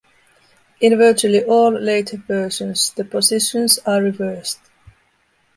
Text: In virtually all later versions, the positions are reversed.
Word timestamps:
In 0.79 0.97
virtually 0.97 1.43
all 1.43 1.69
later 1.71 2.17
versions, 2.17 2.91
the 2.93 3.05
positions 3.05 3.77
are 3.85 4.01
reversed. 4.01 4.59